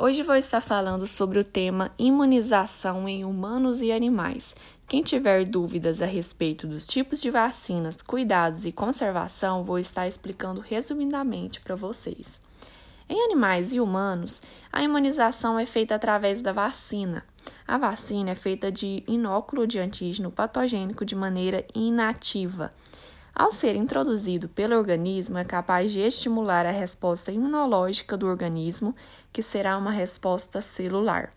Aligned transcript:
Hoje 0.00 0.22
vou 0.22 0.36
estar 0.36 0.60
falando 0.60 1.08
sobre 1.08 1.40
o 1.40 1.44
tema 1.44 1.90
imunização 1.98 3.08
em 3.08 3.24
humanos 3.24 3.82
e 3.82 3.90
animais. 3.90 4.54
Quem 4.86 5.02
tiver 5.02 5.44
dúvidas 5.44 6.00
a 6.00 6.06
respeito 6.06 6.68
dos 6.68 6.86
tipos 6.86 7.20
de 7.20 7.32
vacinas, 7.32 8.00
cuidados 8.00 8.64
e 8.64 8.70
conservação, 8.70 9.64
vou 9.64 9.76
estar 9.76 10.06
explicando 10.06 10.60
resumidamente 10.60 11.60
para 11.60 11.74
vocês. 11.74 12.40
Em 13.08 13.24
animais 13.24 13.72
e 13.72 13.80
humanos, 13.80 14.40
a 14.72 14.84
imunização 14.84 15.58
é 15.58 15.66
feita 15.66 15.96
através 15.96 16.42
da 16.42 16.52
vacina. 16.52 17.24
A 17.66 17.76
vacina 17.76 18.30
é 18.30 18.36
feita 18.36 18.70
de 18.70 19.02
inóculo 19.08 19.66
de 19.66 19.80
antígeno 19.80 20.30
patogênico 20.30 21.04
de 21.04 21.16
maneira 21.16 21.66
inativa. 21.74 22.70
Ao 23.38 23.52
ser 23.52 23.76
introduzido 23.76 24.48
pelo 24.48 24.76
organismo, 24.76 25.38
é 25.38 25.44
capaz 25.44 25.92
de 25.92 26.00
estimular 26.00 26.66
a 26.66 26.72
resposta 26.72 27.30
imunológica 27.30 28.16
do 28.16 28.26
organismo, 28.26 28.92
que 29.32 29.44
será 29.44 29.78
uma 29.78 29.92
resposta 29.92 30.60
celular. 30.60 31.30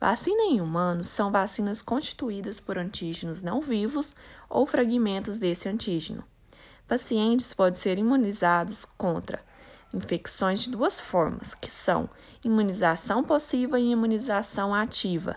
Vacina 0.00 0.44
em 0.44 0.62
humanos 0.62 1.08
são 1.08 1.30
vacinas 1.30 1.82
constituídas 1.82 2.58
por 2.58 2.78
antígenos 2.78 3.42
não 3.42 3.60
vivos 3.60 4.16
ou 4.48 4.66
fragmentos 4.66 5.36
desse 5.36 5.68
antígeno. 5.68 6.24
Pacientes 6.88 7.52
podem 7.52 7.78
ser 7.78 7.98
imunizados 7.98 8.86
contra 8.86 9.38
infecções 9.92 10.60
de 10.60 10.70
duas 10.70 10.98
formas, 10.98 11.52
que 11.52 11.70
são 11.70 12.08
imunização 12.42 13.22
passiva 13.22 13.78
e 13.78 13.90
imunização 13.90 14.74
ativa. 14.74 15.36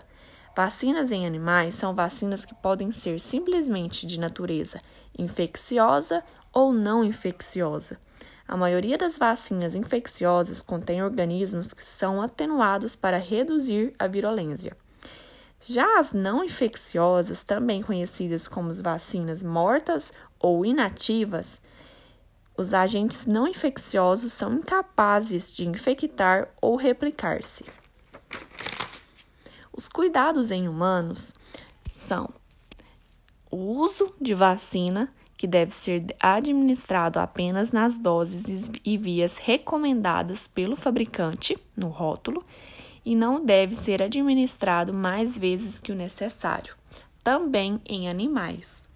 Vacinas 0.58 1.12
em 1.12 1.24
animais 1.24 1.76
são 1.76 1.94
vacinas 1.94 2.44
que 2.44 2.52
podem 2.52 2.90
ser 2.90 3.20
simplesmente 3.20 4.04
de 4.04 4.18
natureza 4.18 4.80
infecciosa 5.16 6.24
ou 6.52 6.72
não 6.72 7.04
infecciosa. 7.04 7.96
A 8.48 8.56
maioria 8.56 8.98
das 8.98 9.16
vacinas 9.16 9.76
infecciosas 9.76 10.60
contém 10.60 11.00
organismos 11.00 11.72
que 11.72 11.86
são 11.86 12.20
atenuados 12.20 12.96
para 12.96 13.18
reduzir 13.18 13.94
a 14.00 14.08
virulência. 14.08 14.76
Já 15.60 16.00
as 16.00 16.12
não 16.12 16.42
infecciosas, 16.42 17.44
também 17.44 17.80
conhecidas 17.80 18.48
como 18.48 18.72
vacinas 18.82 19.44
mortas 19.44 20.12
ou 20.40 20.66
inativas, 20.66 21.60
os 22.56 22.74
agentes 22.74 23.26
não 23.26 23.46
infecciosos 23.46 24.32
são 24.32 24.54
incapazes 24.54 25.54
de 25.54 25.68
infectar 25.68 26.48
ou 26.60 26.74
replicar-se. 26.74 27.64
Os 29.78 29.86
cuidados 29.86 30.50
em 30.50 30.66
humanos 30.66 31.36
são 31.92 32.28
o 33.48 33.78
uso 33.78 34.12
de 34.20 34.34
vacina, 34.34 35.08
que 35.36 35.46
deve 35.46 35.72
ser 35.72 36.16
administrado 36.18 37.20
apenas 37.20 37.70
nas 37.70 37.96
doses 37.96 38.72
e 38.84 38.98
vias 38.98 39.36
recomendadas 39.36 40.48
pelo 40.48 40.74
fabricante 40.74 41.56
no 41.76 41.90
rótulo, 41.90 42.42
e 43.04 43.14
não 43.14 43.44
deve 43.44 43.76
ser 43.76 44.02
administrado 44.02 44.92
mais 44.92 45.38
vezes 45.38 45.78
que 45.78 45.92
o 45.92 45.94
necessário, 45.94 46.74
também 47.22 47.80
em 47.86 48.08
animais. 48.08 48.88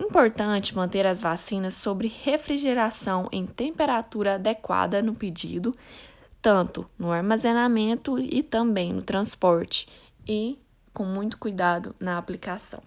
Importante 0.00 0.74
manter 0.74 1.04
as 1.04 1.20
vacinas 1.20 1.74
sob 1.74 2.10
refrigeração 2.24 3.28
em 3.30 3.44
temperatura 3.44 4.36
adequada 4.36 5.02
no 5.02 5.14
pedido, 5.14 5.70
tanto 6.44 6.84
no 6.98 7.10
armazenamento 7.10 8.18
e 8.18 8.42
também 8.42 8.92
no 8.92 9.00
transporte, 9.00 9.88
e 10.28 10.58
com 10.92 11.02
muito 11.02 11.38
cuidado 11.38 11.96
na 11.98 12.18
aplicação. 12.18 12.82